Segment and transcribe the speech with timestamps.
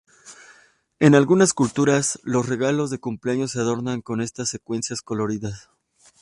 [0.97, 5.69] En algunas culturas los regalos del cumpleaños se adornan con estas secuencias coloridas.